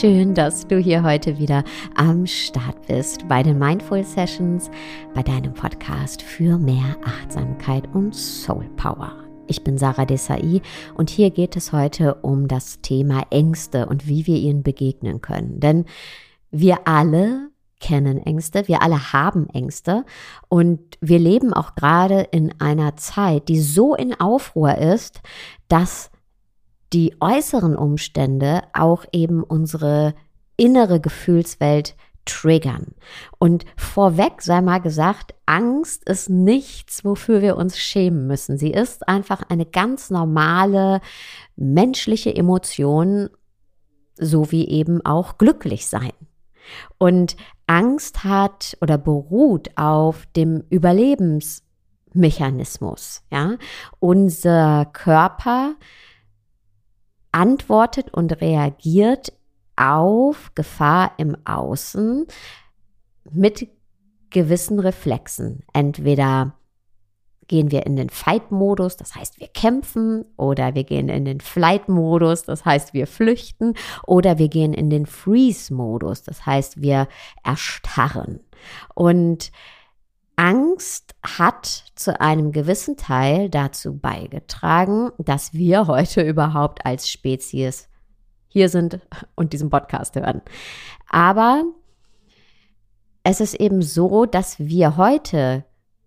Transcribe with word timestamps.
Schön, 0.00 0.34
dass 0.34 0.66
du 0.66 0.76
hier 0.76 1.04
heute 1.04 1.38
wieder 1.38 1.62
am 1.94 2.26
Start 2.26 2.88
bist 2.88 3.28
bei 3.28 3.44
den 3.44 3.60
Mindful 3.60 4.02
Sessions, 4.02 4.68
bei 5.14 5.22
deinem 5.22 5.54
Podcast 5.54 6.20
für 6.20 6.58
mehr 6.58 6.96
Achtsamkeit 7.04 7.84
und 7.94 8.12
Soul 8.12 8.68
Power. 8.74 9.12
Ich 9.46 9.62
bin 9.62 9.78
Sarah 9.78 10.04
Desai 10.04 10.60
und 10.96 11.10
hier 11.10 11.30
geht 11.30 11.54
es 11.54 11.72
heute 11.72 12.16
um 12.16 12.48
das 12.48 12.80
Thema 12.80 13.22
Ängste 13.30 13.86
und 13.86 14.08
wie 14.08 14.26
wir 14.26 14.36
ihnen 14.36 14.64
begegnen 14.64 15.20
können. 15.20 15.60
Denn 15.60 15.84
wir 16.50 16.88
alle 16.88 17.50
kennen 17.78 18.18
Ängste, 18.18 18.66
wir 18.66 18.82
alle 18.82 19.12
haben 19.12 19.48
Ängste 19.50 20.04
und 20.48 20.80
wir 21.00 21.20
leben 21.20 21.52
auch 21.52 21.76
gerade 21.76 22.26
in 22.32 22.52
einer 22.60 22.96
Zeit, 22.96 23.48
die 23.48 23.60
so 23.60 23.94
in 23.94 24.18
Aufruhr 24.18 24.76
ist, 24.76 25.20
dass 25.68 26.10
die 26.94 27.16
äußeren 27.20 27.76
Umstände 27.76 28.62
auch 28.72 29.04
eben 29.10 29.42
unsere 29.42 30.14
innere 30.56 31.00
Gefühlswelt 31.00 31.96
triggern. 32.24 32.94
Und 33.38 33.64
vorweg 33.76 34.40
sei 34.40 34.60
mal 34.60 34.80
gesagt, 34.80 35.34
Angst 35.44 36.08
ist 36.08 36.30
nichts, 36.30 37.04
wofür 37.04 37.42
wir 37.42 37.56
uns 37.56 37.76
schämen 37.78 38.28
müssen. 38.28 38.58
Sie 38.58 38.70
ist 38.70 39.08
einfach 39.08 39.42
eine 39.48 39.66
ganz 39.66 40.10
normale 40.10 41.00
menschliche 41.56 42.32
Emotion, 42.34 43.28
so 44.16 44.52
wie 44.52 44.68
eben 44.68 45.04
auch 45.04 45.36
glücklich 45.36 45.88
sein. 45.88 46.12
Und 46.96 47.34
Angst 47.66 48.22
hat 48.22 48.76
oder 48.80 48.98
beruht 48.98 49.76
auf 49.76 50.26
dem 50.36 50.62
Überlebensmechanismus. 50.70 53.24
Ja, 53.32 53.56
unser 53.98 54.84
Körper 54.92 55.74
antwortet 57.34 58.14
und 58.14 58.40
reagiert 58.40 59.32
auf 59.76 60.52
Gefahr 60.54 61.12
im 61.18 61.36
Außen 61.44 62.26
mit 63.30 63.68
gewissen 64.30 64.78
Reflexen. 64.78 65.64
Entweder 65.72 66.54
gehen 67.48 67.70
wir 67.70 67.84
in 67.86 67.96
den 67.96 68.08
Fight-Modus, 68.08 68.96
das 68.96 69.14
heißt 69.14 69.40
wir 69.40 69.48
kämpfen, 69.48 70.24
oder 70.36 70.74
wir 70.74 70.84
gehen 70.84 71.08
in 71.08 71.24
den 71.24 71.40
Flight-Modus, 71.40 72.44
das 72.44 72.64
heißt 72.64 72.94
wir 72.94 73.06
flüchten, 73.06 73.74
oder 74.06 74.38
wir 74.38 74.48
gehen 74.48 74.72
in 74.72 74.88
den 74.88 75.04
Freeze-Modus, 75.04 76.22
das 76.22 76.46
heißt 76.46 76.80
wir 76.80 77.08
erstarren. 77.42 78.40
Und 78.94 79.50
Angst 80.36 81.14
hat 81.24 81.84
zu 81.94 82.20
einem 82.20 82.52
gewissen 82.52 82.96
Teil 82.96 83.48
dazu 83.48 83.96
beigetragen, 83.96 85.10
dass 85.18 85.52
wir 85.52 85.86
heute 85.86 86.22
überhaupt 86.22 86.84
als 86.84 87.08
Spezies 87.08 87.88
hier 88.48 88.68
sind 88.68 89.00
und 89.34 89.52
diesen 89.52 89.70
Podcast 89.70 90.14
hören. 90.16 90.42
Aber 91.08 91.64
es 93.24 93.40
ist 93.40 93.54
eben 93.54 93.82
so, 93.82 94.26
dass 94.26 94.58
wir 94.58 94.96
heute 94.96 95.64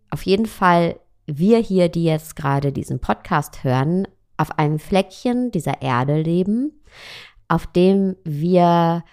auf 0.10 0.22
jeden 0.24 0.46
Fall, 0.46 1.00
wir 1.26 1.60
hier, 1.60 1.90
die 1.90 2.06
jetzt 2.06 2.36
gerade 2.36 2.72
diesen 2.72 3.00
Podcast 3.00 3.64
hören, 3.64 4.08
auf 4.38 4.58
einem 4.58 4.80
Fleckchen 4.80 5.52
dieser 5.52 5.82
Erde 5.82 6.22
leben, 6.22 6.80
auf 7.48 7.68
dem 7.68 8.16
wir 8.24 9.04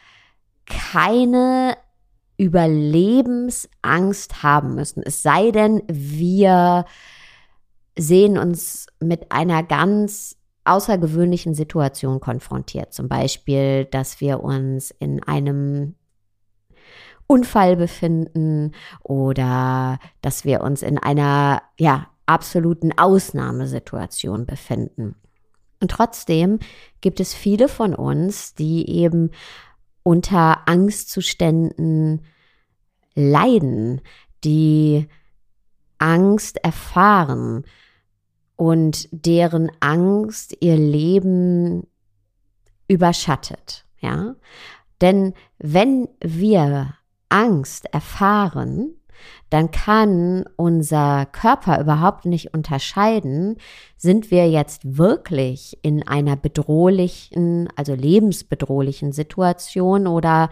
keine 0.66 1.76
Überlebensangst 2.36 4.42
haben 4.42 4.74
müssen. 4.74 5.02
Es 5.02 5.22
sei 5.22 5.50
denn, 5.50 5.82
wir 5.88 6.84
sehen 7.96 8.38
uns 8.38 8.86
mit 9.00 9.30
einer 9.30 9.62
ganz 9.62 10.36
außergewöhnlichen 10.64 11.54
Situation 11.54 12.20
konfrontiert. 12.20 12.92
Zum 12.92 13.08
Beispiel, 13.08 13.84
dass 13.84 14.20
wir 14.20 14.42
uns 14.42 14.90
in 14.90 15.22
einem 15.22 15.94
Unfall 17.26 17.76
befinden 17.76 18.72
oder 19.02 19.98
dass 20.22 20.44
wir 20.44 20.62
uns 20.62 20.82
in 20.82 20.98
einer 20.98 21.62
ja, 21.78 22.08
absoluten 22.26 22.92
Ausnahmesituation 22.96 24.46
befinden. 24.46 25.14
Und 25.80 25.90
trotzdem 25.90 26.58
gibt 27.00 27.20
es 27.20 27.34
viele 27.34 27.68
von 27.68 27.94
uns, 27.94 28.54
die 28.54 28.88
eben 28.88 29.30
unter 30.04 30.69
Angstzuständen 30.69 32.25
leiden, 33.16 34.00
die 34.44 35.09
Angst 35.98 36.62
erfahren 36.62 37.65
und 38.54 39.09
deren 39.10 39.72
Angst 39.81 40.56
ihr 40.60 40.76
Leben 40.76 41.87
überschattet, 42.87 43.87
ja? 43.98 44.37
Denn 45.00 45.34
wenn 45.59 46.09
wir 46.20 46.94
Angst 47.28 47.87
erfahren, 47.93 48.94
dann 49.50 49.70
kann 49.70 50.44
unser 50.56 51.26
Körper 51.26 51.80
überhaupt 51.80 52.25
nicht 52.25 52.54
unterscheiden, 52.54 53.56
sind 53.97 54.30
wir 54.30 54.48
jetzt 54.48 54.97
wirklich 54.97 55.78
in 55.82 56.06
einer 56.06 56.36
bedrohlichen, 56.36 57.69
also 57.76 57.94
lebensbedrohlichen 57.94 59.12
Situation 59.12 60.06
oder 60.06 60.50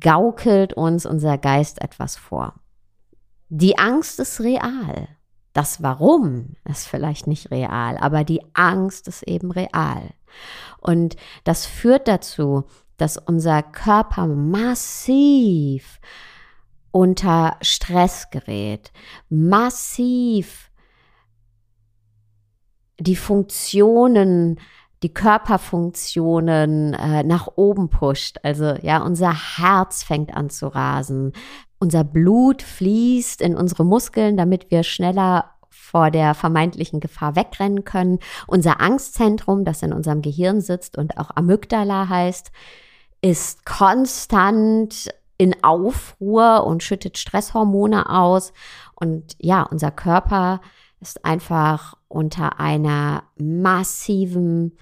gaukelt 0.00 0.72
uns 0.74 1.06
unser 1.06 1.38
Geist 1.38 1.80
etwas 1.82 2.16
vor. 2.16 2.54
Die 3.48 3.78
Angst 3.78 4.20
ist 4.20 4.40
real. 4.40 5.08
Das 5.52 5.82
Warum 5.82 6.54
ist 6.64 6.86
vielleicht 6.86 7.26
nicht 7.26 7.50
real, 7.50 7.96
aber 7.96 8.22
die 8.22 8.42
Angst 8.54 9.08
ist 9.08 9.22
eben 9.22 9.50
real. 9.50 10.10
Und 10.80 11.16
das 11.44 11.66
führt 11.66 12.06
dazu, 12.06 12.64
dass 12.96 13.16
unser 13.16 13.62
Körper 13.62 14.26
massiv 14.26 16.00
unter 16.90 17.56
Stress 17.60 18.30
gerät, 18.30 18.92
massiv 19.28 20.70
die 22.98 23.16
Funktionen, 23.16 24.58
die 25.02 25.14
Körperfunktionen 25.14 26.94
äh, 26.94 27.22
nach 27.22 27.48
oben 27.56 27.88
pusht. 27.88 28.38
Also 28.42 28.74
ja, 28.82 29.02
unser 29.02 29.32
Herz 29.32 30.02
fängt 30.02 30.34
an 30.34 30.50
zu 30.50 30.66
rasen, 30.66 31.32
unser 31.78 32.02
Blut 32.02 32.62
fließt 32.62 33.40
in 33.40 33.56
unsere 33.56 33.84
Muskeln, 33.84 34.36
damit 34.36 34.70
wir 34.70 34.82
schneller 34.82 35.54
vor 35.70 36.10
der 36.10 36.34
vermeintlichen 36.34 37.00
Gefahr 37.00 37.36
wegrennen 37.36 37.84
können. 37.84 38.18
Unser 38.46 38.80
Angstzentrum, 38.80 39.64
das 39.64 39.82
in 39.82 39.92
unserem 39.92 40.20
Gehirn 40.20 40.60
sitzt 40.60 40.98
und 40.98 41.16
auch 41.18 41.30
Amygdala 41.34 42.08
heißt, 42.08 42.50
ist 43.20 43.64
konstant 43.64 45.08
in 45.38 45.62
Aufruhr 45.62 46.64
und 46.64 46.82
schüttet 46.82 47.16
Stresshormone 47.16 48.10
aus. 48.10 48.52
Und 48.94 49.36
ja, 49.38 49.62
unser 49.62 49.90
Körper 49.90 50.60
ist 51.00 51.24
einfach 51.24 51.96
unter 52.08 52.58
einer 52.58 53.22
massiven 53.38 54.76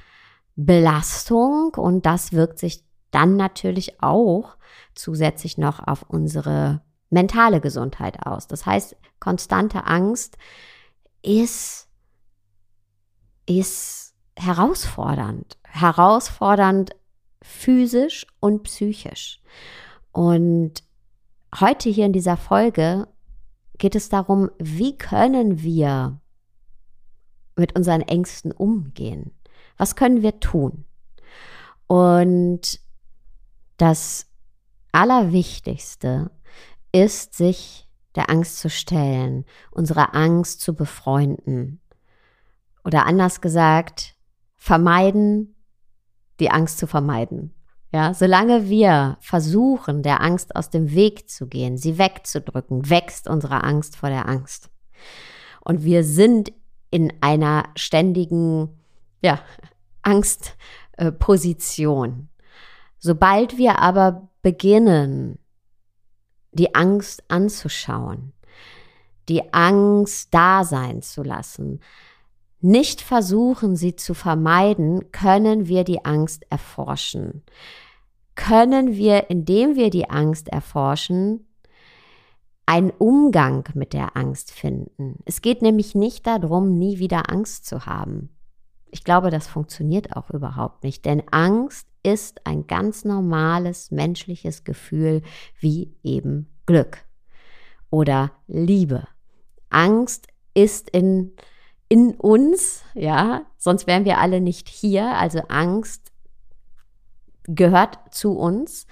Belastung 0.57 1.75
und 1.75 2.07
das 2.07 2.33
wirkt 2.33 2.59
sich 2.59 2.83
dann 3.11 3.37
natürlich 3.37 4.03
auch 4.03 4.57
zusätzlich 4.95 5.59
noch 5.59 5.87
auf 5.87 6.03
unsere 6.09 6.81
mentale 7.11 7.61
Gesundheit 7.61 8.27
aus. 8.27 8.47
Das 8.47 8.65
heißt, 8.65 8.97
konstante 9.21 9.85
Angst 9.85 10.39
ist, 11.23 11.89
ist 13.47 14.15
herausfordernd. 14.37 15.59
Herausfordernd 15.65 16.97
physisch 17.43 18.27
und 18.41 18.63
psychisch. 18.65 19.43
Und 20.17 20.83
heute 21.61 21.91
hier 21.91 22.07
in 22.07 22.15
dieser 22.15 22.39
Folge 22.39 23.07
geht 23.77 23.95
es 23.95 24.09
darum, 24.09 24.51
wie 24.59 24.97
können 24.97 25.61
wir 25.61 26.23
mit 27.55 27.77
unseren 27.77 28.01
Ängsten 28.01 28.51
umgehen? 28.51 29.33
Was 29.77 29.95
können 29.95 30.23
wir 30.23 30.41
tun? 30.41 30.87
Und 31.87 32.81
das 33.77 34.27
Allerwichtigste 34.91 36.31
ist, 36.93 37.35
sich 37.35 37.87
der 38.15 38.31
Angst 38.31 38.61
zu 38.61 38.71
stellen, 38.71 39.45
unsere 39.71 40.15
Angst 40.15 40.63
zu 40.63 40.75
befreunden. 40.75 41.83
Oder 42.87 43.05
anders 43.05 43.43
gesagt, 43.43 44.15
vermeiden, 44.55 45.57
die 46.41 46.51
Angst 46.51 46.79
zu 46.79 46.87
vermeiden. 46.87 47.53
Ja, 47.97 48.13
solange 48.13 48.69
wir 48.69 49.17
versuchen, 49.21 50.03
der 50.03 50.21
Angst 50.21 50.55
aus 50.55 50.69
dem 50.69 50.93
Weg 50.93 51.31
zu 51.31 51.47
gehen, 51.47 51.79
sie 51.79 51.97
wegzudrücken, 51.97 52.91
wächst 52.91 53.27
unsere 53.27 53.65
Angst 53.65 53.97
vor 53.97 54.11
der 54.11 54.29
Angst. 54.29 54.69
Und 55.65 55.83
wir 55.83 56.05
sind 56.05 56.53
in 56.91 57.11
einer 57.23 57.71
ständigen, 57.75 58.69
ja, 59.23 59.41
Angstposition. 60.03 62.29
Sobald 62.99 63.57
wir 63.57 63.79
aber 63.79 64.29
beginnen, 64.43 65.39
die 66.53 66.75
Angst 66.75 67.25
anzuschauen, 67.29 68.35
die 69.31 69.55
Angst 69.55 70.35
da 70.35 70.65
sein 70.65 71.01
zu 71.01 71.23
lassen, 71.23 71.81
nicht 72.61 73.01
versuchen, 73.01 73.75
sie 73.75 73.97
zu 73.97 74.13
vermeiden, 74.13 75.13
können 75.13 75.67
wir 75.67 75.83
die 75.83 76.05
Angst 76.05 76.45
erforschen. 76.51 77.43
Können 78.37 78.95
wir, 78.95 79.31
indem 79.31 79.75
wir 79.75 79.91
die 79.91 80.09
Angst 80.09 80.49
erforschen, 80.49 81.47
einen 82.67 82.91
Umgang 82.91 83.69
mit 83.75 83.93
der 83.93 84.17
Angst 84.17 84.53
finden. 84.53 85.21
Es 85.25 85.41
geht 85.41 85.63
nämlich 85.63 85.95
nicht 85.95 86.27
darum, 86.27 86.79
nie 86.79 86.99
wieder 86.99 87.31
Angst 87.31 87.67
zu 87.67 87.87
haben. 87.87 88.31
Ich 88.91 89.05
glaube, 89.05 89.31
das 89.31 89.47
funktioniert 89.47 90.17
auch 90.17 90.31
überhaupt 90.31 90.85
nicht, 90.85 91.05
denn 91.05 91.23
Angst 91.31 91.89
ist 92.03 92.47
ein 92.47 92.67
ganz 92.67 93.05
normales 93.05 93.91
menschliches 93.91 94.65
Gefühl 94.65 95.23
wie 95.59 95.97
eben 96.03 96.49
Glück 96.67 96.99
oder 97.91 98.33
Liebe. 98.47 99.07
Angst 99.71 100.29
ist 100.55 100.91
in, 100.91 101.33
in 101.89 102.15
uns, 102.15 102.83
ja, 102.95 103.47
sonst 103.59 103.87
wären 103.87 104.05
wir 104.05 104.19
alle 104.19 104.41
nicht 104.41 104.69
hier. 104.69 105.17
Also 105.19 105.41
Angst 105.49 106.13
gehört 107.49 108.15
zu 108.15 108.33
uns. 108.33 108.87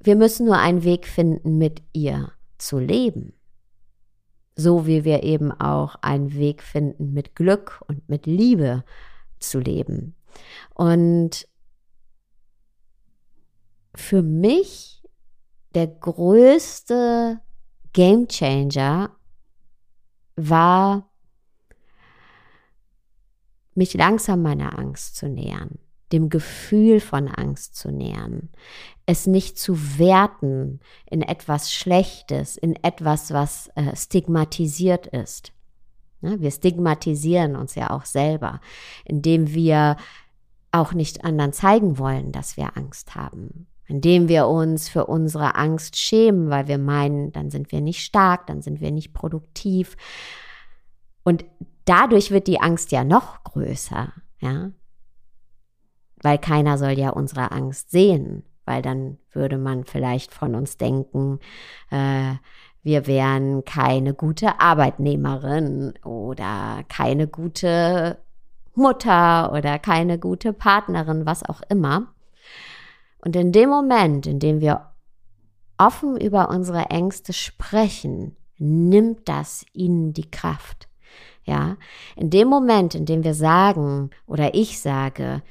Wir 0.00 0.16
müssen 0.16 0.46
nur 0.46 0.58
einen 0.58 0.84
Weg 0.84 1.06
finden, 1.06 1.58
mit 1.58 1.82
ihr 1.92 2.32
zu 2.58 2.78
leben. 2.78 3.34
So 4.56 4.86
wie 4.86 5.04
wir 5.04 5.22
eben 5.22 5.52
auch 5.52 5.96
einen 6.02 6.34
Weg 6.34 6.62
finden, 6.62 7.12
mit 7.12 7.36
Glück 7.36 7.82
und 7.86 8.08
mit 8.08 8.26
Liebe 8.26 8.84
zu 9.38 9.60
leben. 9.60 10.16
Und 10.74 11.48
für 13.94 14.22
mich 14.22 15.02
der 15.74 15.86
größte 15.86 17.40
Game 17.92 18.28
Changer 18.28 19.16
war, 20.36 21.10
mich 23.74 23.94
langsam 23.94 24.42
meiner 24.42 24.78
Angst 24.78 25.16
zu 25.16 25.28
nähern, 25.28 25.78
dem 26.12 26.28
Gefühl 26.28 27.00
von 27.00 27.28
Angst 27.28 27.76
zu 27.76 27.90
nähern, 27.90 28.48
es 29.06 29.26
nicht 29.26 29.58
zu 29.58 29.98
werten 29.98 30.80
in 31.10 31.22
etwas 31.22 31.72
Schlechtes, 31.72 32.56
in 32.56 32.76
etwas, 32.82 33.32
was 33.32 33.68
äh, 33.74 33.94
stigmatisiert 33.96 35.06
ist. 35.06 35.52
Ja, 36.20 36.40
wir 36.40 36.50
stigmatisieren 36.50 37.56
uns 37.56 37.74
ja 37.74 37.90
auch 37.90 38.04
selber, 38.04 38.60
indem 39.04 39.54
wir 39.54 39.96
auch 40.72 40.92
nicht 40.92 41.24
anderen 41.24 41.52
zeigen 41.52 41.98
wollen, 41.98 42.32
dass 42.32 42.56
wir 42.56 42.76
Angst 42.76 43.14
haben 43.14 43.66
indem 43.88 44.28
wir 44.28 44.46
uns 44.46 44.88
für 44.88 45.06
unsere 45.06 45.54
Angst 45.54 45.96
schämen, 45.96 46.50
weil 46.50 46.68
wir 46.68 46.78
meinen, 46.78 47.32
dann 47.32 47.50
sind 47.50 47.72
wir 47.72 47.80
nicht 47.80 48.04
stark, 48.04 48.46
dann 48.46 48.60
sind 48.60 48.80
wir 48.80 48.90
nicht 48.90 49.14
produktiv. 49.14 49.96
Und 51.24 51.44
dadurch 51.86 52.30
wird 52.30 52.46
die 52.46 52.60
Angst 52.60 52.92
ja 52.92 53.02
noch 53.02 53.42
größer, 53.44 54.12
ja. 54.40 54.70
Weil 56.22 56.38
keiner 56.38 56.78
soll 56.78 56.98
ja 56.98 57.10
unsere 57.10 57.52
Angst 57.52 57.90
sehen, 57.90 58.44
weil 58.64 58.82
dann 58.82 59.18
würde 59.32 59.58
man 59.58 59.84
vielleicht 59.84 60.34
von 60.34 60.54
uns 60.54 60.76
denken, 60.76 61.38
äh, 61.90 62.34
wir 62.82 63.06
wären 63.06 63.64
keine 63.64 64.14
gute 64.14 64.60
Arbeitnehmerin 64.60 65.94
oder 66.04 66.84
keine 66.88 67.26
gute 67.26 68.18
Mutter 68.74 69.52
oder 69.52 69.78
keine 69.78 70.18
gute 70.18 70.52
Partnerin, 70.52 71.26
was 71.26 71.44
auch 71.44 71.60
immer. 71.68 72.14
Und 73.18 73.36
in 73.36 73.52
dem 73.52 73.68
Moment, 73.68 74.26
in 74.26 74.38
dem 74.38 74.60
wir 74.60 74.86
offen 75.76 76.16
über 76.16 76.48
unsere 76.50 76.86
Ängste 76.86 77.32
sprechen, 77.32 78.36
nimmt 78.58 79.28
das 79.28 79.64
ihnen 79.72 80.12
die 80.12 80.30
Kraft. 80.30 80.88
Ja, 81.44 81.76
in 82.14 82.30
dem 82.30 82.48
Moment, 82.48 82.94
in 82.94 83.06
dem 83.06 83.24
wir 83.24 83.34
sagen 83.34 84.10
oder 84.26 84.54
ich 84.54 84.80
sage, 84.80 85.42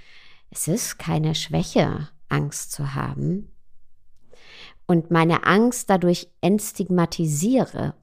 es 0.50 0.68
ist 0.68 0.98
keine 0.98 1.36
Schwäche, 1.36 2.10
Angst 2.30 2.72
zu 2.72 2.94
haben 2.94 3.52
und 4.88 5.12
meine 5.12 5.46
Angst 5.46 5.90
dadurch 5.90 6.30
entstigmatisiere, 6.42 7.94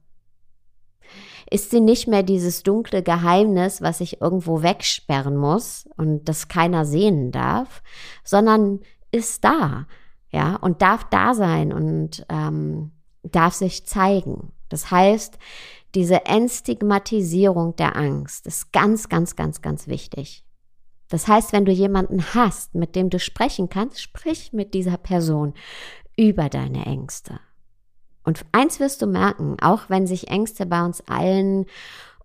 ist 1.49 1.71
sie 1.71 1.79
nicht 1.79 2.07
mehr 2.07 2.23
dieses 2.23 2.63
dunkle 2.63 3.03
Geheimnis, 3.03 3.81
was 3.81 4.01
ich 4.01 4.21
irgendwo 4.21 4.63
wegsperren 4.63 5.35
muss 5.35 5.87
und 5.97 6.25
das 6.25 6.47
keiner 6.47 6.85
sehen 6.85 7.31
darf, 7.31 7.83
sondern 8.23 8.79
ist 9.11 9.43
da, 9.43 9.87
ja, 10.31 10.55
und 10.55 10.81
darf 10.81 11.03
da 11.05 11.33
sein 11.33 11.71
und 11.71 12.25
ähm, 12.29 12.91
darf 13.23 13.53
sich 13.53 13.85
zeigen. 13.85 14.51
Das 14.69 14.89
heißt, 14.89 15.37
diese 15.93 16.25
Entstigmatisierung 16.25 17.75
der 17.75 17.95
Angst 17.95 18.47
ist 18.47 18.73
ganz, 18.73 19.07
ganz, 19.07 19.35
ganz, 19.35 19.61
ganz 19.61 19.87
wichtig. 19.87 20.44
Das 21.09 21.27
heißt, 21.27 21.53
wenn 21.53 21.65
du 21.65 21.71
jemanden 21.71 22.33
hast, 22.33 22.75
mit 22.75 22.95
dem 22.95 23.09
du 23.09 23.19
sprechen 23.19 23.69
kannst, 23.69 24.01
sprich 24.01 24.53
mit 24.53 24.73
dieser 24.73 24.97
Person 24.97 25.53
über 26.17 26.49
deine 26.49 26.85
Ängste. 26.85 27.39
Und 28.23 28.43
eins 28.51 28.79
wirst 28.79 29.01
du 29.01 29.05
merken, 29.05 29.57
auch 29.61 29.83
wenn 29.89 30.07
sich 30.07 30.29
Ängste 30.29 30.65
bei 30.65 30.83
uns 30.83 31.01
allen 31.07 31.67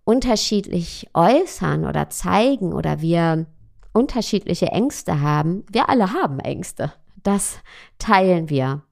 unterschiedlich 0.04 1.08
äußern 1.12 1.84
oder 1.84 2.08
zeigen 2.08 2.72
oder 2.72 3.00
wir 3.00 3.46
unterschiedliche 3.92 4.66
Ängste 4.66 5.20
haben. 5.20 5.64
Wir 5.70 5.88
alle 5.88 6.12
haben 6.12 6.40
Ängste. 6.40 6.92
Das 7.22 7.58
teilen 7.98 8.48
wir. 8.48 8.82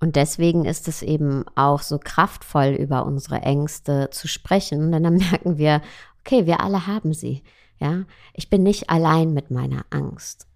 Und 0.00 0.16
deswegen 0.16 0.64
ist 0.64 0.88
es 0.88 1.02
eben 1.02 1.44
auch 1.54 1.82
so 1.82 1.98
kraftvoll, 1.98 2.70
über 2.70 3.04
unsere 3.04 3.40
Ängste 3.40 4.10
zu 4.10 4.28
sprechen. 4.28 4.92
Denn 4.92 5.02
dann 5.02 5.16
merken 5.30 5.58
wir, 5.58 5.80
okay, 6.20 6.46
wir 6.46 6.60
alle 6.60 6.86
haben 6.86 7.14
sie. 7.14 7.42
Ja, 7.78 8.04
ich 8.34 8.48
bin 8.48 8.62
nicht 8.62 8.88
allein 8.90 9.32
mit 9.32 9.50
meiner 9.50 9.84
Angst. 9.90 10.46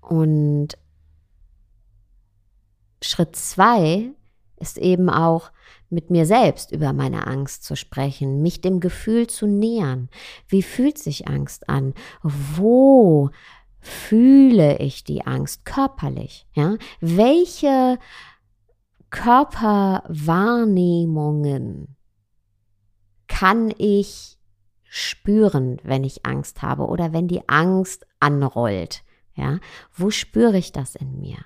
Und 0.00 0.68
Schritt 3.00 3.36
zwei 3.36 4.10
ist 4.56 4.78
eben 4.78 5.10
auch 5.10 5.50
mit 5.90 6.10
mir 6.10 6.26
selbst 6.26 6.72
über 6.72 6.92
meine 6.92 7.26
Angst 7.26 7.64
zu 7.64 7.74
sprechen, 7.76 8.42
mich 8.42 8.60
dem 8.60 8.80
Gefühl 8.80 9.26
zu 9.26 9.46
nähern. 9.46 10.10
Wie 10.48 10.62
fühlt 10.62 10.98
sich 10.98 11.28
Angst 11.28 11.68
an? 11.68 11.94
Wo 12.22 13.30
fühle 13.80 14.78
ich 14.78 15.04
die 15.04 15.26
Angst 15.26 15.64
körperlich? 15.64 16.46
Ja? 16.54 16.76
Welche 17.00 17.98
Körperwahrnehmungen 19.10 21.96
kann 23.26 23.74
ich 23.76 24.38
spüren, 24.94 25.78
wenn 25.84 26.04
ich 26.04 26.26
Angst 26.26 26.60
habe 26.60 26.86
oder 26.86 27.14
wenn 27.14 27.26
die 27.26 27.48
Angst 27.48 28.06
anrollt? 28.20 29.02
Ja, 29.34 29.58
wo 29.96 30.10
spüre 30.10 30.58
ich 30.58 30.70
das 30.72 30.96
in 30.96 31.18
mir? 31.18 31.38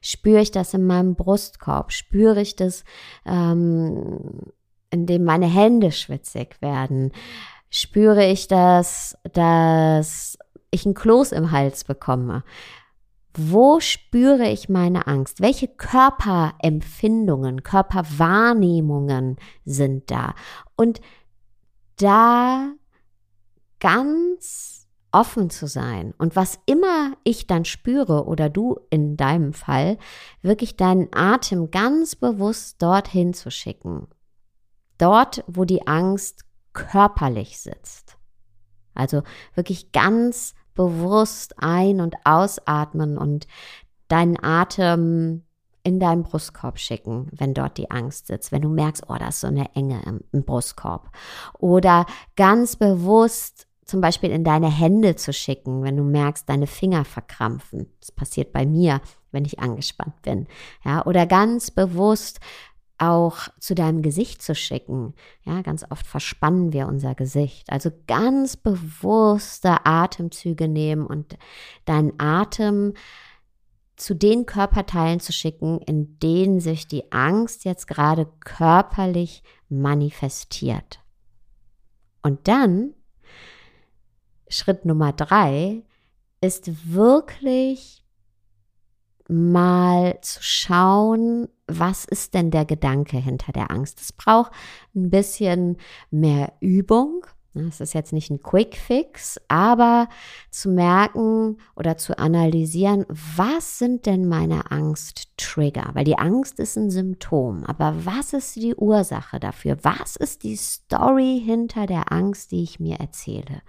Spüre 0.00 0.40
ich 0.40 0.52
das 0.52 0.72
in 0.72 0.86
meinem 0.86 1.16
Brustkorb? 1.16 1.90
Spüre 1.90 2.40
ich 2.40 2.54
das, 2.54 2.84
ähm, 3.26 4.52
indem 4.88 5.24
meine 5.24 5.46
Hände 5.46 5.90
schwitzig 5.90 6.62
werden? 6.62 7.10
Spüre 7.70 8.24
ich 8.26 8.46
das, 8.46 9.18
dass 9.32 10.38
ich 10.70 10.86
ein 10.86 10.94
Kloß 10.94 11.32
im 11.32 11.50
Hals 11.50 11.82
bekomme? 11.82 12.44
Wo 13.34 13.80
spüre 13.80 14.48
ich 14.48 14.68
meine 14.68 15.08
Angst? 15.08 15.40
Welche 15.40 15.66
Körperempfindungen, 15.66 17.64
Körperwahrnehmungen 17.64 19.38
sind 19.64 20.08
da? 20.12 20.34
Und 20.76 21.00
da 22.02 22.72
ganz 23.78 24.88
offen 25.12 25.50
zu 25.50 25.66
sein 25.66 26.14
und 26.18 26.36
was 26.36 26.60
immer 26.66 27.14
ich 27.24 27.46
dann 27.46 27.64
spüre 27.64 28.26
oder 28.26 28.48
du 28.48 28.78
in 28.90 29.16
deinem 29.16 29.52
Fall, 29.52 29.98
wirklich 30.42 30.76
deinen 30.76 31.08
Atem 31.12 31.70
ganz 31.70 32.14
bewusst 32.14 32.80
dorthin 32.80 33.34
zu 33.34 33.50
schicken. 33.50 34.06
Dort, 34.98 35.44
wo 35.46 35.64
die 35.64 35.86
Angst 35.86 36.44
körperlich 36.72 37.58
sitzt. 37.58 38.18
Also 38.94 39.22
wirklich 39.54 39.92
ganz 39.92 40.54
bewusst 40.74 41.54
ein- 41.58 42.00
und 42.00 42.14
ausatmen 42.24 43.18
und 43.18 43.46
deinen 44.08 44.42
Atem 44.42 45.44
in 45.82 46.00
deinen 46.00 46.22
Brustkorb 46.22 46.78
schicken, 46.78 47.28
wenn 47.32 47.54
dort 47.54 47.78
die 47.78 47.90
Angst 47.90 48.26
sitzt, 48.26 48.52
wenn 48.52 48.62
du 48.62 48.68
merkst, 48.68 49.04
oh, 49.08 49.16
da 49.18 49.28
ist 49.28 49.40
so 49.40 49.46
eine 49.46 49.74
Enge 49.74 50.02
im, 50.06 50.20
im 50.32 50.44
Brustkorb. 50.44 51.10
Oder 51.58 52.06
ganz 52.36 52.76
bewusst 52.76 53.66
zum 53.84 54.00
Beispiel 54.00 54.30
in 54.30 54.44
deine 54.44 54.70
Hände 54.70 55.16
zu 55.16 55.32
schicken, 55.32 55.82
wenn 55.82 55.96
du 55.96 56.04
merkst, 56.04 56.48
deine 56.48 56.68
Finger 56.68 57.04
verkrampfen. 57.04 57.92
Das 57.98 58.12
passiert 58.12 58.52
bei 58.52 58.64
mir, 58.64 59.00
wenn 59.32 59.44
ich 59.44 59.58
angespannt 59.58 60.22
bin. 60.22 60.46
Ja, 60.84 61.04
oder 61.06 61.26
ganz 61.26 61.72
bewusst 61.72 62.38
auch 62.98 63.48
zu 63.58 63.74
deinem 63.74 64.02
Gesicht 64.02 64.42
zu 64.42 64.54
schicken. 64.54 65.14
Ja, 65.42 65.62
ganz 65.62 65.84
oft 65.90 66.06
verspannen 66.06 66.72
wir 66.72 66.86
unser 66.86 67.14
Gesicht. 67.14 67.72
Also 67.72 67.90
ganz 68.06 68.56
bewusste 68.56 69.86
Atemzüge 69.86 70.68
nehmen 70.68 71.06
und 71.06 71.38
deinen 71.86 72.12
Atem 72.18 72.92
zu 74.00 74.14
den 74.14 74.46
Körperteilen 74.46 75.20
zu 75.20 75.32
schicken, 75.32 75.78
in 75.80 76.18
denen 76.20 76.60
sich 76.60 76.86
die 76.86 77.12
Angst 77.12 77.64
jetzt 77.64 77.86
gerade 77.86 78.26
körperlich 78.40 79.42
manifestiert. 79.68 81.00
Und 82.22 82.48
dann 82.48 82.94
Schritt 84.48 84.84
Nummer 84.84 85.12
drei 85.12 85.82
ist 86.40 86.92
wirklich 86.92 88.04
mal 89.28 90.18
zu 90.22 90.42
schauen, 90.42 91.48
was 91.66 92.04
ist 92.04 92.34
denn 92.34 92.50
der 92.50 92.64
Gedanke 92.64 93.18
hinter 93.18 93.52
der 93.52 93.70
Angst. 93.70 94.00
Es 94.00 94.12
braucht 94.12 94.50
ein 94.94 95.10
bisschen 95.10 95.76
mehr 96.10 96.54
Übung. 96.60 97.26
Es 97.54 97.80
ist 97.80 97.94
jetzt 97.94 98.12
nicht 98.12 98.30
ein 98.30 98.42
Quick 98.42 98.76
Fix, 98.76 99.40
aber 99.48 100.08
zu 100.50 100.70
merken 100.70 101.58
oder 101.74 101.96
zu 101.96 102.16
analysieren, 102.16 103.04
was 103.08 103.78
sind 103.78 104.06
denn 104.06 104.28
meine 104.28 104.70
Angst-Trigger? 104.70 105.90
Weil 105.94 106.04
die 106.04 106.18
Angst 106.18 106.60
ist 106.60 106.76
ein 106.76 106.90
Symptom, 106.90 107.64
aber 107.64 107.94
was 108.04 108.32
ist 108.34 108.54
die 108.54 108.76
Ursache 108.76 109.40
dafür? 109.40 109.78
Was 109.82 110.14
ist 110.14 110.44
die 110.44 110.56
Story 110.56 111.42
hinter 111.44 111.86
der 111.86 112.12
Angst, 112.12 112.52
die 112.52 112.62
ich 112.62 112.78
mir 112.78 113.00
erzähle? 113.00 113.62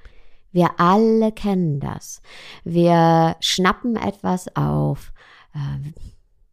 Wir 0.51 0.79
alle 0.79 1.31
kennen 1.31 1.79
das. 1.79 2.21
Wir 2.63 3.35
schnappen 3.39 3.95
etwas 3.95 4.55
auf, 4.55 5.11
äh, 5.55 5.91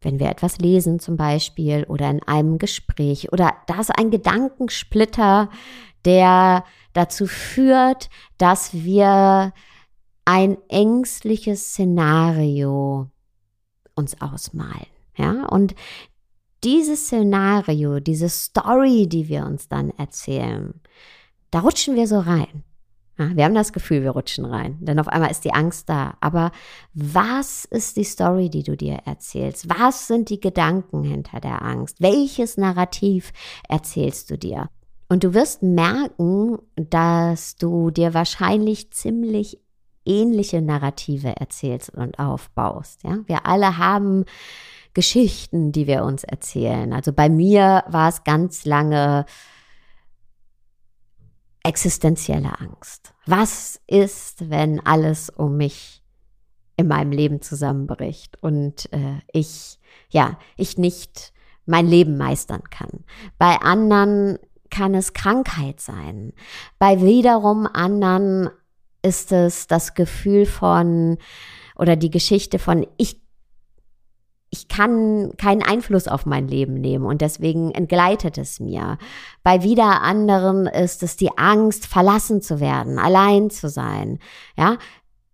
wenn 0.01 0.19
wir 0.19 0.29
etwas 0.29 0.57
lesen 0.59 0.99
zum 0.99 1.17
Beispiel 1.17 1.83
oder 1.83 2.09
in 2.09 2.23
einem 2.23 2.57
Gespräch 2.57 3.31
oder 3.33 3.53
da 3.67 3.81
ist 3.81 3.91
ein 3.97 4.11
Gedankensplitter, 4.11 5.49
der 6.05 6.63
dazu 6.93 7.27
führt, 7.27 8.09
dass 8.37 8.73
wir 8.73 9.53
ein 10.25 10.57
ängstliches 10.69 11.69
Szenario 11.69 13.09
uns 13.95 14.19
ausmalen. 14.21 14.87
Ja, 15.17 15.45
und 15.47 15.75
dieses 16.63 17.05
Szenario, 17.05 17.99
diese 17.99 18.29
Story, 18.29 19.07
die 19.07 19.27
wir 19.27 19.45
uns 19.45 19.67
dann 19.67 19.89
erzählen, 19.91 20.79
da 21.51 21.59
rutschen 21.61 21.95
wir 21.95 22.07
so 22.07 22.19
rein. 22.19 22.63
Wir 23.17 23.43
haben 23.43 23.55
das 23.55 23.73
Gefühl, 23.73 24.03
wir 24.03 24.11
rutschen 24.11 24.45
rein, 24.45 24.77
denn 24.79 24.97
auf 24.97 25.09
einmal 25.09 25.29
ist 25.29 25.43
die 25.43 25.53
Angst 25.53 25.89
da. 25.89 26.15
Aber 26.21 26.51
was 26.93 27.65
ist 27.65 27.97
die 27.97 28.05
Story, 28.05 28.49
die 28.49 28.63
du 28.63 28.77
dir 28.77 28.99
erzählst? 29.03 29.67
Was 29.69 30.07
sind 30.07 30.29
die 30.29 30.39
Gedanken 30.39 31.03
hinter 31.03 31.41
der 31.41 31.61
Angst? 31.61 31.99
Welches 31.99 32.55
Narrativ 32.55 33.33
erzählst 33.67 34.29
du 34.29 34.37
dir? 34.37 34.69
Und 35.09 35.23
du 35.23 35.33
wirst 35.33 35.63
merken, 35.63 36.59
dass 36.75 37.55
du 37.55 37.89
dir 37.89 38.13
wahrscheinlich 38.13 38.91
ziemlich 38.91 39.59
ähnliche 40.05 40.61
Narrative 40.61 41.35
erzählst 41.35 41.89
und 41.89 42.19
aufbaust. 42.19 43.03
Ja? 43.03 43.19
Wir 43.25 43.45
alle 43.45 43.77
haben 43.77 44.25
Geschichten, 44.93 45.71
die 45.71 45.87
wir 45.87 46.03
uns 46.03 46.23
erzählen. 46.23 46.93
Also 46.93 47.11
bei 47.11 47.29
mir 47.29 47.83
war 47.87 48.09
es 48.09 48.23
ganz 48.23 48.65
lange 48.65 49.25
existenzielle 51.63 52.59
Angst. 52.59 53.13
Was 53.25 53.81
ist, 53.87 54.49
wenn 54.49 54.85
alles 54.85 55.29
um 55.29 55.57
mich 55.57 56.03
in 56.77 56.87
meinem 56.87 57.11
Leben 57.11 57.41
zusammenbricht 57.41 58.41
und 58.41 58.91
äh, 58.93 59.19
ich, 59.31 59.79
ja, 60.09 60.39
ich 60.55 60.77
nicht 60.77 61.33
mein 61.65 61.87
Leben 61.87 62.17
meistern 62.17 62.63
kann? 62.69 63.03
Bei 63.37 63.57
anderen 63.57 64.39
kann 64.69 64.95
es 64.95 65.13
Krankheit 65.13 65.79
sein. 65.79 66.33
Bei 66.77 67.01
wiederum 67.01 67.67
anderen 67.67 68.49
ist 69.01 69.31
es 69.31 69.67
das 69.67 69.93
Gefühl 69.93 70.45
von 70.45 71.17
oder 71.75 71.95
die 71.95 72.09
Geschichte 72.09 72.59
von 72.59 72.85
ich 72.97 73.21
ich 74.51 74.67
kann 74.67 75.33
keinen 75.37 75.61
Einfluss 75.61 76.07
auf 76.07 76.25
mein 76.25 76.47
Leben 76.47 76.73
nehmen 76.73 77.05
und 77.05 77.21
deswegen 77.21 77.71
entgleitet 77.71 78.37
es 78.39 78.59
mir. 78.59 78.97
Bei 79.43 79.61
wieder 79.61 80.01
anderen 80.01 80.65
ist 80.65 81.03
es 81.03 81.17
die 81.17 81.37
Angst, 81.37 81.85
verlassen 81.85 82.41
zu 82.41 82.59
werden, 82.59 82.97
allein 82.97 83.51
zu 83.51 83.69
sein. 83.69 84.17
Ja, 84.57 84.77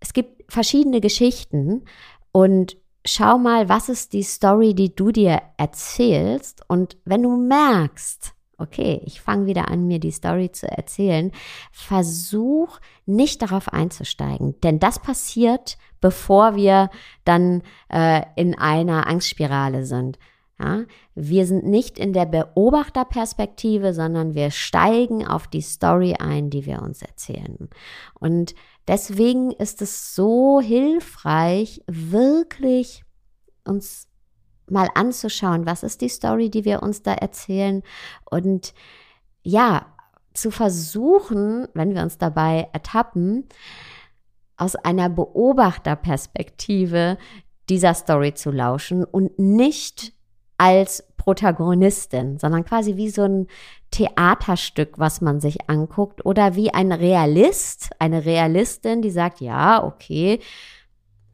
es 0.01 0.11
gibt 0.11 0.51
verschiedene 0.51 0.99
Geschichten 0.99 1.85
und 2.33 2.75
schau 3.05 3.37
mal, 3.37 3.69
was 3.69 3.87
ist 3.87 4.11
die 4.13 4.23
Story, 4.23 4.73
die 4.73 4.93
du 4.93 5.11
dir 5.11 5.41
erzählst 5.57 6.61
und 6.67 6.97
wenn 7.05 7.23
du 7.23 7.37
merkst, 7.37 8.34
okay, 8.57 9.01
ich 9.05 9.21
fange 9.21 9.45
wieder 9.45 9.69
an, 9.69 9.88
mir 9.88 10.00
die 10.00 10.12
Story 10.12 10.51
zu 10.51 10.69
erzählen, 10.69 11.31
versuch 11.71 12.79
nicht 13.05 13.41
darauf 13.41 13.71
einzusteigen, 13.74 14.59
denn 14.62 14.79
das 14.79 15.00
passiert, 15.00 15.77
bevor 16.01 16.55
wir 16.55 16.89
dann 17.24 17.63
äh, 17.89 18.21
in 18.35 18.57
einer 18.57 19.07
Angstspirale 19.07 19.85
sind. 19.85 20.17
Ja, 20.57 20.83
wir 21.15 21.45
sind 21.45 21.65
nicht 21.65 22.00
in 22.00 22.13
der 22.13 22.25
Beobachterperspektive, 22.25 23.93
sondern 23.93 24.35
wir 24.35 24.51
steigen 24.51 25.27
auf 25.27 25.47
die 25.47 25.62
Story 25.62 26.15
ein, 26.17 26.50
die 26.50 26.65
wir 26.65 26.81
uns 26.81 27.01
erzählen. 27.01 27.67
Und 28.13 28.55
deswegen 28.88 29.51
ist 29.51 29.81
es 29.81 30.15
so 30.15 30.62
hilfreich, 30.62 31.81
wirklich 31.88 33.03
uns 33.65 34.07
mal 34.69 34.89
anzuschauen, 34.95 35.65
was 35.65 35.84
ist 35.84 36.01
die 36.01 36.10
Story, 36.10 36.50
die 36.50 36.65
wir 36.65 36.84
uns 36.84 37.03
da 37.03 37.13
erzählen 37.13 37.84
und 38.29 38.74
ja, 39.43 39.86
zu 40.34 40.51
versuchen, 40.51 41.69
wenn 41.74 41.95
wir 41.95 42.01
uns 42.01 42.17
dabei 42.17 42.67
ertappen, 42.74 43.48
aus 44.57 44.75
einer 44.75 45.10
Beobachterperspektive 45.10 47.17
dieser 47.69 47.93
Story 47.93 48.34
zu 48.34 48.51
lauschen 48.51 49.03
und 49.03 49.39
nicht 49.39 50.13
als 50.57 51.03
Protagonistin, 51.17 52.38
sondern 52.38 52.63
quasi 52.63 52.95
wie 52.95 53.10
so 53.10 53.24
ein 53.24 53.48
Theaterstück, 53.91 55.00
was 55.00 55.22
man 55.22 55.39
sich 55.39 55.69
anguckt 55.69 56.25
oder 56.25 56.55
wie 56.55 56.74
ein 56.74 56.91
Realist, 56.91 57.89
eine 58.00 58.25
Realistin, 58.25 59.01
die 59.01 59.10
sagt, 59.10 59.41
ja, 59.41 59.84
okay, 59.84 60.39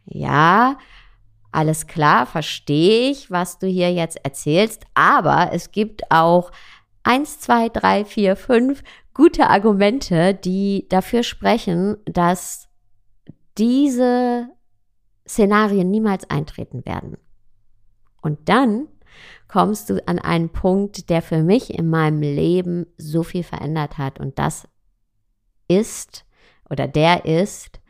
ja, 0.06 0.78
alles 1.52 1.88
klar, 1.88 2.26
verstehe 2.26 3.12
ich, 3.12 3.30
was 3.30 3.60
du 3.60 3.68
hier 3.68 3.92
jetzt 3.92 4.24
erzählst, 4.24 4.86
aber 4.94 5.52
es 5.54 5.72
gibt 5.72 6.10
auch 6.10 6.52
eins, 7.04 7.40
zwei, 7.40 7.70
drei, 7.70 8.06
vier, 8.06 8.36
fünf 8.36 8.84
gute 9.14 9.48
Argumente, 9.50 10.34
die 10.34 10.88
dafür 10.90 11.24
sprechen, 11.24 11.98
dass 12.06 12.70
diese 13.58 14.48
Szenarien 15.28 15.92
niemals 15.92 16.30
eintreten 16.30 16.86
werden. 16.86 17.18
Und 18.22 18.48
dann 18.48 18.88
kommst 19.48 19.90
du 19.90 20.08
an 20.08 20.20
einen 20.20 20.50
Punkt, 20.50 21.10
der 21.10 21.22
für 21.22 21.44
mich 21.44 21.74
in 21.74 21.90
meinem 21.90 22.22
Leben 22.22 22.86
so 22.98 23.24
viel 23.24 23.44
verändert 23.44 23.98
hat. 23.98 24.20
Und 24.20 24.40
das 24.40 24.68
ist 25.68 26.26
oder 26.70 26.88
der 26.88 27.26
ist, 27.26 27.81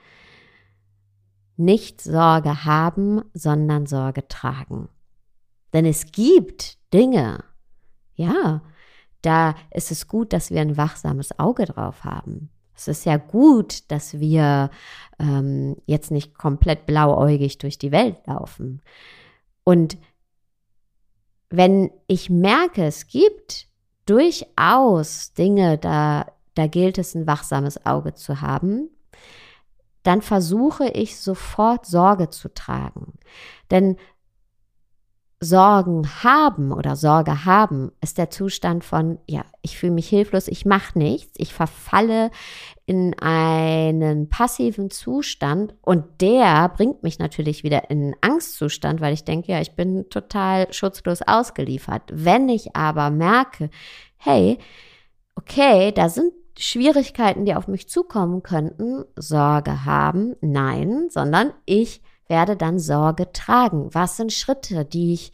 nicht 1.58 2.02
Sorge 2.02 2.66
haben, 2.66 3.22
sondern 3.34 3.86
Sorge 3.86 4.28
tragen. 4.28 4.90
Denn 5.74 5.86
es 5.86 6.12
gibt 6.12 6.78
Dinge, 6.94 7.44
ja, 8.16 8.62
da 9.22 9.56
ist 9.72 9.92
es 9.92 10.08
gut, 10.08 10.34
dass 10.34 10.50
wir 10.50 10.62
ein 10.62 10.78
wachsames 10.78 11.38
Auge 11.40 11.66
drauf 11.66 12.04
haben. 12.04 12.50
Es 12.76 12.88
ist 12.88 13.06
ja 13.06 13.18
gut, 13.18 13.92
dass 13.92 14.20
wir 14.20 14.72
ähm, 15.20 15.76
jetzt 15.86 16.10
nicht 16.10 16.36
komplett 16.36 16.88
blauäugig 16.88 17.60
durch 17.60 17.78
die 17.78 17.92
Welt 17.92 18.18
laufen. 18.26 18.82
Und 19.64 19.98
wenn 21.50 21.92
ich 22.08 22.30
merke, 22.30 22.86
es 22.86 23.08
gibt 23.08 23.68
durchaus 24.06 25.34
Dinge, 25.34 25.78
da, 25.78 26.26
da 26.56 26.68
gilt 26.68 26.98
es, 26.98 27.14
ein 27.14 27.28
wachsames 27.28 27.86
Auge 27.86 28.16
zu 28.16 28.42
haben, 28.42 28.90
dann 30.04 30.22
versuche 30.22 30.88
ich 30.90 31.20
sofort 31.20 31.86
Sorge 31.86 32.30
zu 32.30 32.54
tragen. 32.54 33.14
Denn 33.70 33.98
Sorgen 35.44 36.08
haben 36.24 36.72
oder 36.72 36.96
Sorge 36.96 37.46
haben 37.46 37.92
ist 38.00 38.20
der 38.20 38.30
Zustand 38.30 38.84
von, 38.84 39.18
ja, 39.28 39.44
ich 39.64 39.76
fühle 39.76 39.94
mich 39.94 40.08
hilflos, 40.08 40.48
ich 40.48 40.66
mache 40.66 41.00
nichts, 41.00 41.34
ich 41.38 41.52
verfalle 41.52 42.30
in 42.86 43.18
einen 43.20 44.30
passiven 44.30 44.92
Zustand 44.92 45.74
und 45.82 46.22
der 46.22 46.70
bringt 46.70 47.02
mich 47.02 47.18
natürlich 47.18 47.64
wieder 47.64 47.90
in 47.90 48.04
einen 48.04 48.16
Angstzustand, 48.22 49.02
weil 49.02 49.16
ich 49.16 49.24
denke, 49.24 49.52
ja, 49.52 49.62
ich 49.62 49.76
bin 49.76 50.08
total 50.12 50.72
schutzlos 50.72 51.24
ausgeliefert. 51.24 52.04
Wenn 52.14 52.48
ich 52.48 52.76
aber 52.76 53.10
merke, 53.10 53.72
hey, 54.18 54.60
okay, 55.34 55.92
da 55.92 56.10
sind 56.10 56.34
Schwierigkeiten, 56.62 57.46
die 57.46 57.56
auf 57.56 57.68
mich 57.68 57.90
zukommen 57.90 58.44
könnten, 58.44 59.04
Sorge 59.16 59.84
haben, 59.84 60.36
nein, 60.42 61.08
sondern 61.10 61.54
ich 61.66 62.02
werde 62.28 62.56
dann 62.56 62.78
Sorge 62.78 63.32
tragen. 63.32 63.90
Was 63.94 64.18
sind 64.18 64.32
Schritte, 64.32 64.86
die 64.86 65.14
ich 65.14 65.34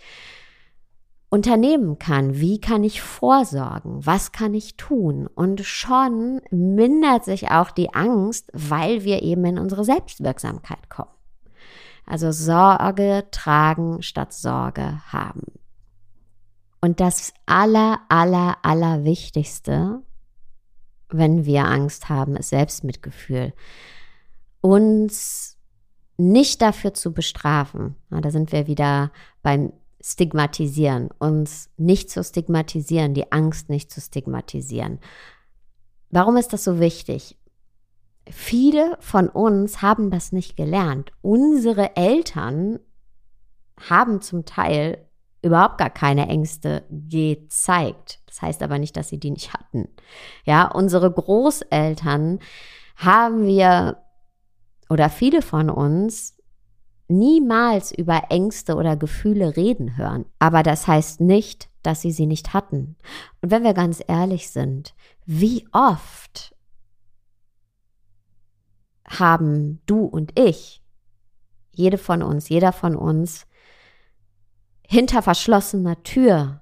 unternehmen 1.29 2.00
kann? 2.00 2.39
Wie 2.39 2.62
kann 2.62 2.84
ich 2.84 3.01
vorsorgen? 3.01 4.05
Was 4.05 4.31
kann 4.31 4.53
ich 4.53 4.77
tun? 4.77 5.27
Und 5.27 5.65
schon 5.65 6.41
mindert 6.50 7.25
sich 7.25 7.51
auch 7.51 7.72
die 7.72 7.93
Angst, 7.93 8.50
weil 8.53 9.03
wir 9.03 9.22
eben 9.22 9.43
in 9.43 9.60
unsere 9.60 9.84
Selbstwirksamkeit 9.84 10.89
kommen. 10.89 11.12
Also 12.05 12.31
Sorge 12.31 13.25
tragen 13.31 14.01
statt 14.01 14.31
Sorge 14.31 15.01
haben. 15.12 15.43
Und 16.79 17.01
das 17.01 17.34
aller, 17.46 18.00
aller, 18.07 18.55
aller 18.63 19.03
Wichtigste, 19.03 20.03
wenn 21.10 21.46
wir 21.46 21.66
Angst 21.66 22.10
haben, 22.10 22.36
ist 22.36 22.50
Selbstmitgefühl. 22.50 23.54
Uns 24.62 25.58
nicht 26.18 26.62
dafür 26.62 26.94
zu 26.94 27.14
bestrafen. 27.14 27.96
Da 28.10 28.32
sind 28.32 28.52
wir 28.52 28.68
wieder 28.68 29.12
beim 29.44 29.72
Stigmatisieren, 30.02 31.10
uns 31.20 31.70
nicht 31.78 32.10
zu 32.10 32.24
stigmatisieren, 32.24 33.14
die 33.14 33.32
Angst 33.32 33.70
nicht 33.70 33.92
zu 33.92 34.00
stigmatisieren. 34.00 35.00
Warum 36.10 36.38
ist 36.38 36.54
das 36.54 36.64
so 36.64 36.80
wichtig? 36.80 37.38
Viele 38.30 38.98
von 39.00 39.28
uns 39.28 39.82
haben 39.82 40.12
das 40.12 40.32
nicht 40.32 40.56
gelernt. 40.56 41.12
Unsere 41.22 41.96
Eltern 41.96 42.80
haben 43.90 44.22
zum 44.22 44.46
Teil 44.46 45.07
überhaupt 45.48 45.77
gar 45.77 45.89
keine 45.89 46.27
Ängste 46.27 46.84
gezeigt. 46.89 48.20
Das 48.27 48.42
heißt 48.42 48.63
aber 48.63 48.77
nicht, 48.77 48.96
dass 48.96 49.10
sie 49.10 49.20
die 49.20 49.32
nicht 49.32 49.54
hatten. 49.54 49.88
Ja, 50.46 50.68
unsere 50.72 51.12
Großeltern 51.12 52.39
haben 52.96 53.46
wir 53.46 54.04
oder 54.89 55.10
viele 55.10 55.42
von 55.42 55.70
uns 55.70 56.38
niemals 57.08 57.92
über 57.92 58.24
Ängste 58.30 58.75
oder 58.75 58.96
Gefühle 58.96 59.56
reden 59.56 59.98
hören. 59.98 60.25
Aber 60.39 60.63
das 60.63 60.88
heißt 60.88 61.22
nicht, 61.22 61.70
dass 61.84 62.01
sie 62.01 62.12
sie 62.12 62.25
nicht 62.25 62.54
hatten. 62.54 62.98
Und 63.42 63.51
wenn 63.51 63.63
wir 63.63 63.74
ganz 63.74 64.04
ehrlich 64.06 64.50
sind, 64.50 64.94
wie 65.25 65.68
oft 65.72 66.56
haben 69.08 69.82
du 69.86 70.04
und 70.04 70.38
ich, 70.38 70.84
jede 71.72 71.98
von 71.98 72.22
uns, 72.22 72.50
jeder 72.50 72.74
von 72.74 72.96
uns, 72.96 73.46
hinter 74.88 75.22
verschlossener 75.22 76.01
Tür 76.03 76.62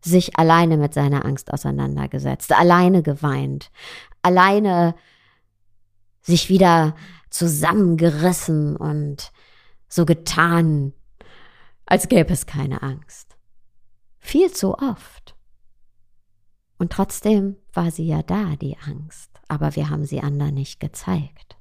sich 0.00 0.38
alleine 0.38 0.76
mit 0.76 0.94
seiner 0.94 1.24
Angst 1.24 1.52
auseinandergesetzt, 1.52 2.52
alleine 2.52 3.02
geweint, 3.02 3.70
alleine 4.22 4.94
sich 6.22 6.48
wieder 6.48 6.94
zusammengerissen 7.30 8.76
und 8.76 9.32
so 9.88 10.06
getan, 10.06 10.92
als 11.86 12.08
gäbe 12.08 12.32
es 12.32 12.46
keine 12.46 12.82
Angst. 12.82 13.36
Viel 14.18 14.52
zu 14.52 14.74
oft. 14.74 15.36
Und 16.78 16.92
trotzdem 16.92 17.56
war 17.72 17.90
sie 17.90 18.06
ja 18.06 18.22
da, 18.22 18.56
die 18.56 18.76
Angst, 18.78 19.30
aber 19.48 19.74
wir 19.74 19.90
haben 19.90 20.04
sie 20.04 20.20
anderen 20.20 20.54
nicht 20.54 20.80
gezeigt. 20.80 21.56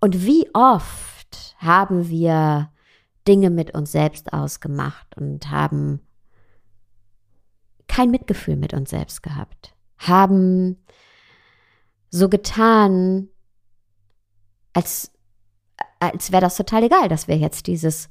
Und 0.00 0.24
wie 0.24 0.48
oft 0.54 1.56
haben 1.58 2.08
wir 2.08 2.71
Dinge 3.26 3.50
mit 3.50 3.74
uns 3.74 3.92
selbst 3.92 4.32
ausgemacht 4.32 5.16
und 5.16 5.50
haben 5.50 6.00
kein 7.88 8.10
Mitgefühl 8.10 8.56
mit 8.56 8.72
uns 8.72 8.90
selbst 8.90 9.22
gehabt, 9.22 9.74
haben 9.98 10.82
so 12.10 12.28
getan, 12.28 13.28
als, 14.72 15.12
als 16.00 16.32
wäre 16.32 16.42
das 16.42 16.56
total 16.56 16.84
egal, 16.84 17.08
dass 17.08 17.28
wir 17.28 17.36
jetzt 17.36 17.66
dieses 17.66 18.08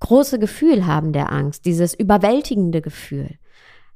große 0.00 0.38
Gefühl 0.38 0.86
haben 0.86 1.12
der 1.12 1.30
Angst, 1.32 1.64
dieses 1.64 1.94
überwältigende 1.94 2.80
Gefühl 2.80 3.38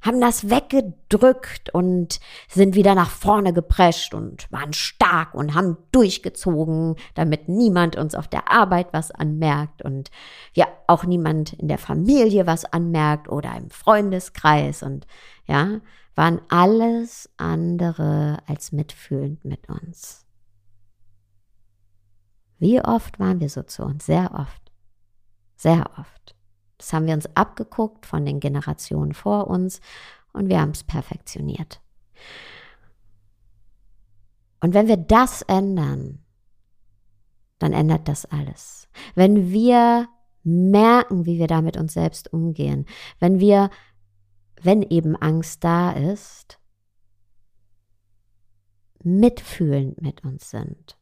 haben 0.03 0.19
das 0.19 0.49
weggedrückt 0.49 1.73
und 1.73 2.19
sind 2.49 2.75
wieder 2.75 2.93
nach 2.93 3.09
vorne 3.09 3.53
geprescht 3.53 4.13
und 4.13 4.51
waren 4.51 4.73
stark 4.73 5.33
und 5.33 5.55
haben 5.55 5.77
durchgezogen, 5.91 6.97
damit 7.15 7.47
niemand 7.47 7.95
uns 7.95 8.13
auf 8.13 8.27
der 8.27 8.51
Arbeit 8.51 8.89
was 8.91 9.11
anmerkt 9.11 9.81
und 9.81 10.11
ja 10.53 10.67
auch 10.87 11.05
niemand 11.05 11.53
in 11.53 11.69
der 11.69 11.77
Familie 11.77 12.45
was 12.45 12.65
anmerkt 12.65 13.29
oder 13.29 13.55
im 13.55 13.69
Freundeskreis 13.69 14.83
und 14.83 15.07
ja, 15.45 15.79
waren 16.15 16.41
alles 16.49 17.29
andere 17.37 18.37
als 18.45 18.71
mitfühlend 18.73 19.45
mit 19.45 19.69
uns. 19.69 20.25
Wie 22.59 22.81
oft 22.81 23.19
waren 23.19 23.39
wir 23.39 23.49
so 23.49 23.63
zu 23.63 23.83
uns? 23.83 24.05
Sehr 24.05 24.33
oft. 24.33 24.71
Sehr 25.55 25.89
oft. 25.97 26.32
Das 26.83 26.91
haben 26.91 27.07
wir 27.07 27.13
uns 27.13 27.33
abgeguckt 27.33 28.05
von 28.05 28.25
den 28.25 28.41
Generationen 28.41 29.13
vor 29.13 29.47
uns 29.47 29.79
und 30.33 30.49
wir 30.49 30.59
haben 30.59 30.71
es 30.71 30.83
perfektioniert. 30.83 31.79
Und 34.59 34.73
wenn 34.73 34.89
wir 34.89 34.97
das 34.97 35.43
ändern, 35.43 36.25
dann 37.57 37.71
ändert 37.71 38.09
das 38.09 38.25
alles. 38.25 38.89
Wenn 39.15 39.49
wir 39.49 40.09
merken, 40.43 41.25
wie 41.25 41.39
wir 41.39 41.47
da 41.47 41.61
mit 41.61 41.77
uns 41.77 41.93
selbst 41.93 42.33
umgehen, 42.33 42.85
wenn 43.17 43.39
wir, 43.39 43.69
wenn 44.61 44.81
eben 44.81 45.15
Angst 45.15 45.63
da 45.63 45.91
ist, 45.91 46.59
mitfühlend 49.03 50.01
mit 50.01 50.25
uns 50.25 50.49
sind, 50.49 50.97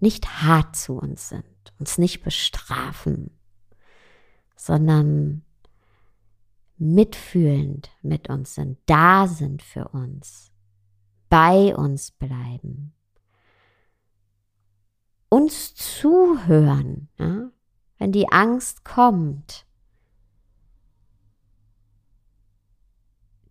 nicht 0.00 0.42
hart 0.42 0.76
zu 0.76 0.94
uns 0.94 1.28
sind, 1.28 1.44
uns 1.78 1.98
nicht 1.98 2.22
bestrafen, 2.22 3.30
sondern 4.56 5.42
mitfühlend 6.76 7.90
mit 8.02 8.28
uns 8.28 8.54
sind, 8.54 8.78
da 8.86 9.26
sind 9.26 9.62
für 9.62 9.88
uns, 9.88 10.52
bei 11.28 11.74
uns 11.76 12.12
bleiben, 12.12 12.94
uns 15.28 15.74
zuhören, 15.74 17.08
ja? 17.18 17.50
wenn 17.98 18.12
die 18.12 18.30
Angst 18.30 18.84
kommt, 18.84 19.66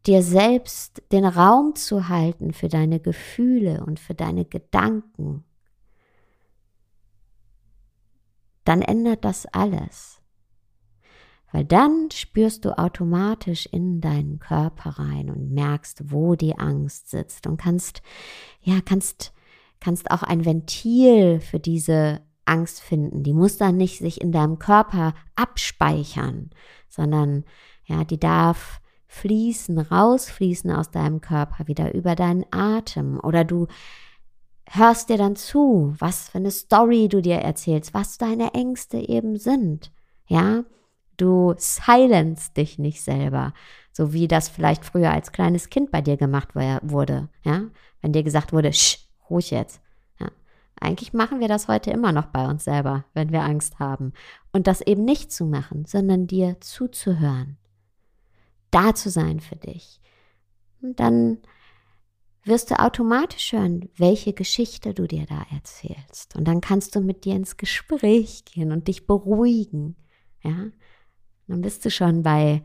dir 0.08 0.24
selbst 0.24 1.04
den 1.12 1.26
Raum 1.26 1.76
zu 1.76 2.08
halten 2.08 2.54
für 2.54 2.70
deine 2.70 3.02
Gefühle 3.02 3.84
und 3.86 4.00
für 4.00 4.16
deine 4.16 4.46
Gedanken 4.46 5.44
dann 8.68 8.82
ändert 8.82 9.24
das 9.24 9.46
alles. 9.48 10.22
Weil 11.52 11.64
dann 11.64 12.10
spürst 12.12 12.66
du 12.66 12.78
automatisch 12.78 13.68
in 13.72 14.02
deinen 14.02 14.40
Körper 14.40 15.00
rein 15.00 15.30
und 15.30 15.52
merkst, 15.52 16.12
wo 16.12 16.36
die 16.36 16.58
Angst 16.58 17.10
sitzt 17.10 17.48
und 17.48 17.58
kannst, 17.58 18.02
ja, 18.62 18.80
kannst, 18.84 19.34
kannst 19.80 20.12
auch 20.12 20.24
ein 20.24 20.44
Ventil 20.44 21.40
für 21.40 21.60
diese 21.60 22.22
Angst 22.46 22.82
finden. 22.82 23.24
Die 23.24 23.34
muss 23.34 23.58
dann 23.58 23.78
nicht 23.78 24.00
sich 24.00 24.20
in 24.20 24.32
deinem 24.32 24.60
Körper 24.60 25.14
abspeichern, 25.36 26.50
sondern, 26.90 27.46
ja, 27.86 28.04
die 28.04 28.20
darf 28.20 28.82
fließen, 29.08 29.80
rausfließen 29.80 30.70
aus 30.72 30.92
deinem 30.92 31.22
Körper 31.22 31.68
wieder 31.68 31.94
über 31.94 32.16
deinen 32.16 32.46
Atem 32.52 33.20
oder 33.24 33.46
du 33.46 33.68
hörst 34.70 35.10
dir 35.10 35.18
dann 35.18 35.36
zu, 35.36 35.96
was 35.98 36.30
für 36.30 36.38
eine 36.38 36.52
Story 36.52 37.08
du 37.08 37.22
dir 37.22 37.38
erzählst, 37.38 37.94
was 37.94 38.18
deine 38.18 38.54
Ängste 38.54 38.98
eben 38.98 39.38
sind. 39.38 39.92
Ja, 40.28 40.64
du 41.16 41.54
silence 41.58 42.52
dich 42.54 42.78
nicht 42.78 43.02
selber, 43.02 43.54
so 43.92 44.14
wie 44.14 44.28
das 44.28 44.50
vielleicht 44.50 44.86
früher 44.86 45.12
als 45.12 45.32
kleines 45.32 45.70
Kind 45.70 45.92
bei 45.92 46.02
dir 46.02 46.18
gemacht 46.18 46.50
wurde. 46.56 47.30
Ja, 47.44 47.64
wenn 48.02 48.14
dir 48.14 48.24
gesagt 48.24 48.54
wurde, 48.54 48.74
Sch, 48.74 49.08
ruhig 49.30 49.52
jetzt. 49.52 49.82
Ja. 50.20 50.28
Eigentlich 50.80 51.14
machen 51.14 51.40
wir 51.40 51.48
das 51.48 51.68
heute 51.68 51.92
immer 51.92 52.12
noch 52.12 52.28
bei 52.28 52.48
uns 52.48 52.66
selber, 52.66 53.06
wenn 53.14 53.32
wir 53.32 53.42
Angst 53.42 53.80
haben. 53.80 54.14
Und 54.52 54.68
das 54.68 54.82
eben 54.82 55.06
nicht 55.06 55.32
zu 55.32 55.46
machen, 55.46 55.86
sondern 55.86 56.28
dir 56.28 56.60
zuzuhören. 56.60 57.58
Da 58.70 58.94
zu 58.94 59.10
sein 59.10 59.40
für 59.40 59.56
dich. 59.56 60.02
Und 60.82 61.00
dann 61.00 61.40
wirst 62.48 62.72
du 62.72 62.80
automatisch 62.80 63.52
hören, 63.52 63.90
welche 63.98 64.34
Geschichte 64.34 64.94
du 64.94 65.08
dir 65.08 65.26
da 65.26 65.46
erzählst. 65.52 66.36
Und 66.36 66.46
dann 66.48 66.62
kannst 66.62 66.96
du 66.96 67.02
mit 67.02 67.26
dir 67.26 67.36
ins 67.36 67.58
Gespräch 67.58 68.46
gehen 68.46 68.72
und 68.72 68.88
dich 68.88 69.06
beruhigen. 69.08 69.96
Ja, 70.44 70.68
dann 71.48 71.62
bist 71.62 71.84
du 71.86 71.92
schon 71.92 72.24
bei 72.24 72.64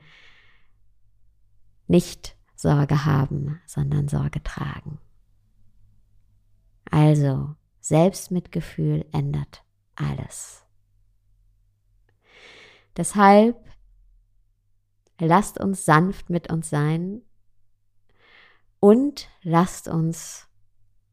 nicht 1.87 2.37
Sorge 2.55 3.05
haben, 3.05 3.61
sondern 3.67 4.09
Sorge 4.09 4.43
tragen. 4.43 4.99
Also, 6.91 7.55
Selbstmitgefühl 7.81 9.05
ändert 9.13 9.65
alles. 9.97 10.65
Deshalb 12.97 13.57
lasst 15.19 15.59
uns 15.59 15.85
sanft 15.85 16.31
mit 16.31 16.53
uns 16.53 16.69
sein 16.71 17.23
und 18.83 19.29
lasst 19.45 19.87
uns 19.87 20.49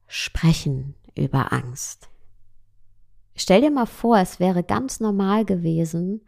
sprechen 0.08 0.95
über 1.15 1.53
Angst. 1.53 2.10
Stell 3.36 3.62
dir 3.62 3.69
mal 3.69 3.86
vor, 3.86 4.17
es 4.17 4.39
wäre 4.39 4.63
ganz 4.63 4.99
normal 4.99 5.45
gewesen, 5.45 6.25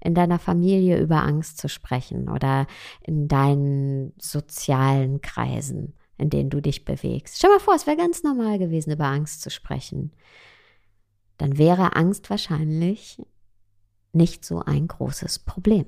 in 0.00 0.14
deiner 0.14 0.38
Familie 0.38 1.00
über 1.00 1.22
Angst 1.22 1.56
zu 1.56 1.70
sprechen 1.70 2.28
oder 2.28 2.66
in 3.00 3.26
deinen 3.26 4.12
sozialen 4.20 5.22
Kreisen, 5.22 5.94
in 6.18 6.28
denen 6.28 6.50
du 6.50 6.60
dich 6.60 6.84
bewegst. 6.84 7.38
Stell 7.38 7.48
dir 7.48 7.56
mal 7.56 7.64
vor, 7.64 7.74
es 7.74 7.86
wäre 7.86 7.96
ganz 7.96 8.22
normal 8.22 8.58
gewesen, 8.58 8.92
über 8.92 9.06
Angst 9.06 9.40
zu 9.40 9.48
sprechen. 9.48 10.12
Dann 11.38 11.56
wäre 11.56 11.96
Angst 11.96 12.28
wahrscheinlich 12.28 13.18
nicht 14.12 14.44
so 14.44 14.60
ein 14.60 14.88
großes 14.88 15.38
Problem. 15.38 15.86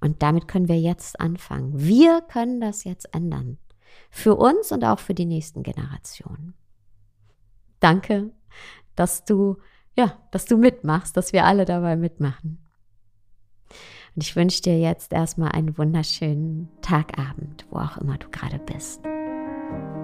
Und 0.00 0.22
damit 0.22 0.46
können 0.46 0.68
wir 0.68 0.78
jetzt 0.78 1.18
anfangen. 1.18 1.72
Wir 1.80 2.20
können 2.20 2.60
das 2.60 2.84
jetzt 2.84 3.12
ändern. 3.12 3.58
Für 4.10 4.36
uns 4.36 4.72
und 4.72 4.84
auch 4.84 4.98
für 4.98 5.14
die 5.14 5.26
nächsten 5.26 5.62
Generationen. 5.62 6.54
Danke, 7.80 8.30
dass 8.96 9.24
du, 9.24 9.58
ja, 9.96 10.16
dass 10.30 10.46
du 10.46 10.56
mitmachst, 10.56 11.16
dass 11.16 11.32
wir 11.32 11.44
alle 11.44 11.64
dabei 11.64 11.96
mitmachen. 11.96 12.58
Und 14.14 14.22
ich 14.22 14.36
wünsche 14.36 14.62
dir 14.62 14.78
jetzt 14.78 15.12
erstmal 15.12 15.52
einen 15.52 15.76
wunderschönen 15.76 16.68
Tagabend, 16.82 17.66
wo 17.70 17.78
auch 17.78 17.96
immer 17.98 18.16
du 18.16 18.28
gerade 18.30 18.58
bist. 18.60 19.02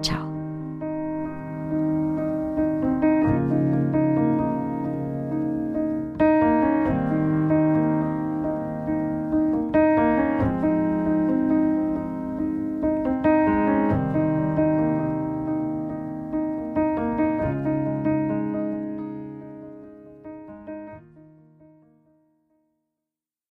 Ciao. 0.01 0.30